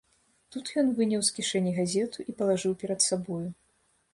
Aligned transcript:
Тут 0.53 0.71
ён 0.81 0.87
выняў 0.99 1.21
з 1.27 1.35
кішэні 1.39 1.75
газету 1.81 2.25
і 2.33 2.35
палажыў 2.41 2.73
перад 2.85 2.99
сабою. 3.11 3.43